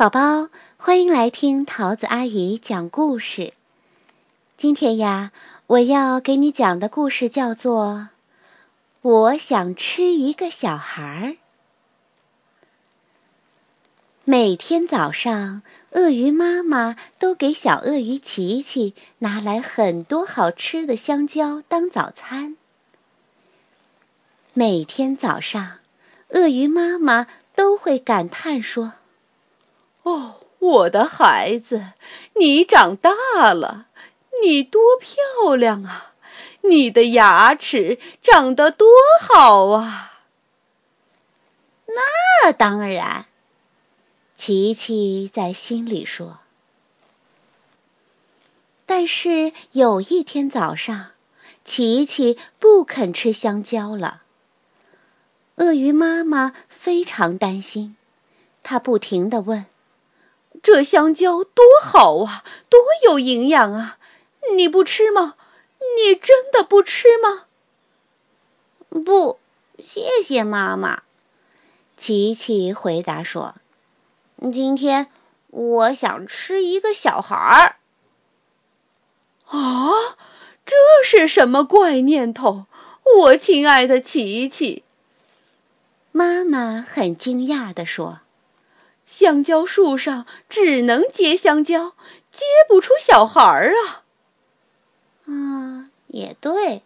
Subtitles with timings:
[0.00, 0.48] 宝宝，
[0.78, 3.52] 欢迎来听桃子阿姨讲故事。
[4.56, 5.30] 今天呀，
[5.66, 8.08] 我要给你讲的故事叫做
[9.02, 11.28] 《我想吃一个小孩儿》。
[14.24, 15.60] 每天早上，
[15.90, 22.56] 鳄鱼妈妈都给小鳄鱼琪琪拿来很多好吃的香蕉当早餐。
[24.54, 25.72] 每天早上，
[26.30, 28.94] 鳄鱼妈妈都会感叹说。
[30.02, 31.92] 哦，我的孩子，
[32.34, 33.86] 你长大了，
[34.42, 36.12] 你多漂亮啊！
[36.62, 38.86] 你的牙齿长得多
[39.22, 40.20] 好啊！
[41.86, 43.24] 那当然，
[44.36, 46.38] 琪琪在心里说。
[48.84, 51.12] 但是有一天早上，
[51.64, 54.22] 琪琪不肯吃香蕉了。
[55.56, 57.96] 鳄鱼妈妈非常担心，
[58.62, 59.66] 她不停地问。
[60.62, 63.98] 这香蕉多好啊，多有营养啊！
[64.54, 65.34] 你不吃吗？
[65.96, 67.44] 你真的不吃吗？
[68.88, 69.38] 不，
[69.78, 71.02] 谢谢妈妈。
[71.96, 73.54] 琪琪回答说
[74.52, 75.10] ：“今天
[75.48, 77.76] 我想吃一个小孩儿。”
[79.46, 79.90] 啊，
[80.64, 80.74] 这
[81.04, 82.66] 是什么怪念头？
[83.18, 84.84] 我亲爱的琪琪，
[86.12, 88.20] 妈妈很惊讶地说。
[89.10, 91.94] 香蕉树上只能结香蕉，
[92.30, 94.04] 结不出小孩儿啊！
[95.26, 96.82] 啊，也对。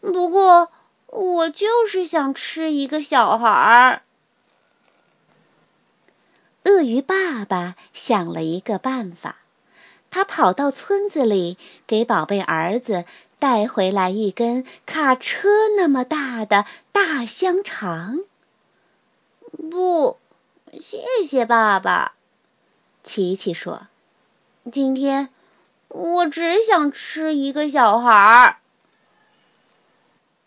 [0.00, 0.72] 不过
[1.06, 4.02] 我就是想吃一个小孩儿。
[6.64, 9.36] 鳄鱼爸爸想了一个办法，
[10.10, 13.04] 他跑到村子里，给宝贝儿子
[13.38, 18.18] 带回来一根卡车那么大的大香肠。
[19.70, 20.18] 不。
[20.78, 22.12] 谢谢爸爸，
[23.02, 23.86] 琪琪说
[24.70, 25.30] ：“今天
[25.88, 28.56] 我只想吃一个小孩儿。”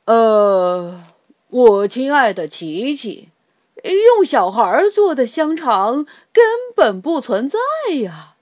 [0.06, 1.03] 呃，
[1.47, 3.29] 我亲爱的琪琪，
[3.84, 7.59] 用小孩做的香肠根本不存在
[7.96, 8.35] 呀！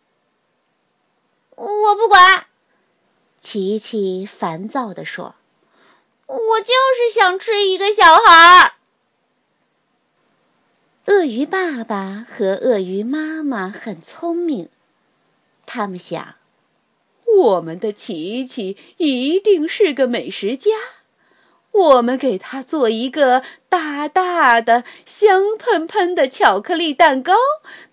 [1.56, 2.48] 我不管，
[3.42, 5.36] 琪琪烦躁地说
[6.28, 8.74] ：“我就是想吃一个小孩儿。”
[11.08, 14.68] 鳄鱼爸爸和鳄鱼妈妈很聪明，
[15.66, 16.36] 他们想，
[17.40, 20.72] 我们的琪琪一定是个美食家，
[21.72, 27.36] 我们给他做一个大大的、香喷喷的巧克力蛋糕，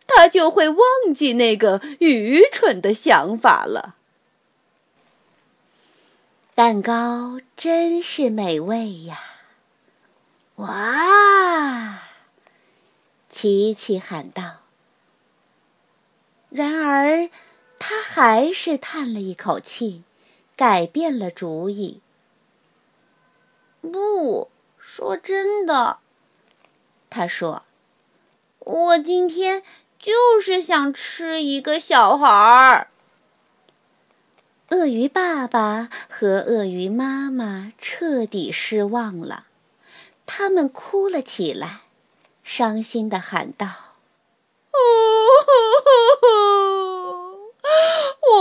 [0.09, 0.79] 他就会忘
[1.15, 3.95] 记那个愚蠢的想法了。
[6.57, 9.21] 蛋糕真是美味呀！
[10.57, 12.01] 哇！
[13.45, 14.61] 琪琪喊道。
[16.49, 17.29] 然而，
[17.79, 20.03] 他还是叹了一口气，
[20.57, 22.01] 改变了主意。
[23.83, 25.99] 不说真的，
[27.11, 27.65] 他说
[28.61, 29.63] ：“我今天
[29.99, 32.89] 就是想吃一个小孩儿。”
[34.73, 39.45] 鳄鱼爸爸和鳄鱼妈妈彻底失望了，
[40.25, 41.83] 他们哭了起来。
[42.45, 43.67] 伤心的喊道：“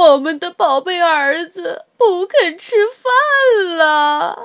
[0.06, 4.44] 我们的宝贝儿子不肯吃饭了。”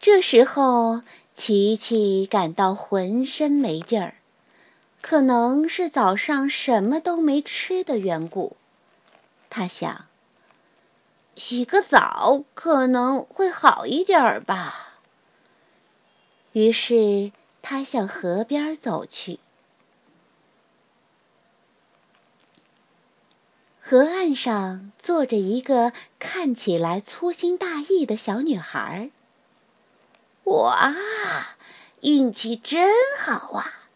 [0.00, 1.02] 这时候，
[1.36, 4.14] 琪琪感到浑身没劲儿，
[5.02, 8.56] 可能是早上什么都没吃的缘故。
[9.50, 10.06] 他想，
[11.36, 14.93] 洗个澡可能会好一点儿吧。
[16.54, 17.32] 于是
[17.62, 19.40] 他向河边走去。
[23.80, 29.10] 河岸上坐着一个看起来粗心大意的小女孩。
[30.44, 30.94] 哇，
[32.00, 33.88] 运气真好啊！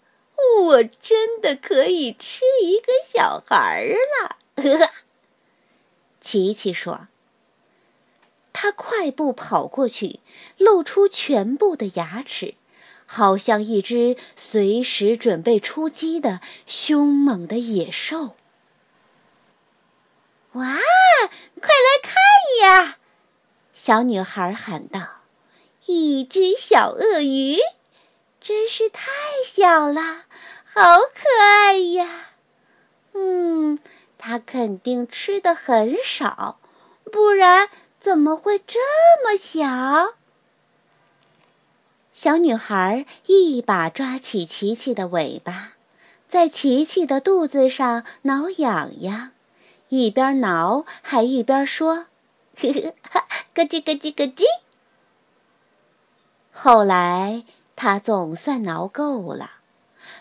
[0.60, 4.36] 我真的可以吃一个小孩了。
[4.56, 4.91] 呵呵，
[6.21, 7.06] 琪琪说。
[8.60, 10.19] 他快步跑过去，
[10.57, 12.55] 露出全部的牙齿，
[13.07, 18.34] 好像一只随时准备出击的凶猛的野兽。
[20.55, 22.16] 哇，快来看
[22.63, 22.97] 呀！
[23.72, 25.07] 小女孩喊道
[25.87, 27.59] ：“一只小鳄鱼，
[28.41, 29.09] 真是太
[29.47, 30.25] 小了，
[30.65, 32.31] 好可爱呀！
[33.13, 33.78] 嗯，
[34.19, 36.59] 它肯定吃的很少，
[37.13, 37.69] 不然。”
[38.09, 38.78] 怎么会这
[39.22, 40.15] 么小？
[42.15, 45.75] 小女孩一把抓起琪琪的尾巴，
[46.27, 49.33] 在琪琪的肚子上挠痒痒，
[49.91, 52.07] 一边挠还一边说
[52.57, 52.69] ：“呵
[53.13, 54.45] 呵，咯叽咯叽咯叽。”
[56.51, 57.45] 后来
[57.77, 59.51] 他总算挠够了，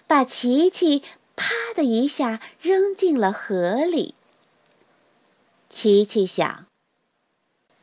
[0.07, 1.03] 把琪琪
[1.37, 4.13] 啪的一下扔进了河里。
[5.69, 6.65] 琪琪想：“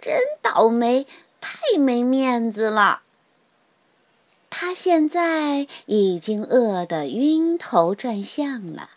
[0.04, 1.06] 真倒霉，
[1.40, 3.00] 太没面子了。”
[4.50, 8.90] 他现在已经饿得晕头转向了。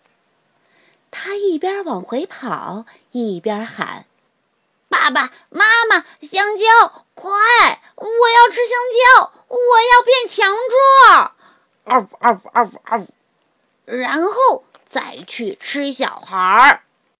[1.09, 4.05] 他一边往回跑，一边喊
[4.89, 7.31] ：“爸爸妈妈，香蕉，快！
[7.95, 8.77] 我要吃香
[9.15, 11.31] 蕉，我要变强壮！”
[11.85, 13.07] 嗷嗷嗷嗷，
[13.85, 16.81] 然后再去吃小孩儿。